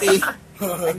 [0.00, 0.20] 嘿
[0.60, 0.94] 嘿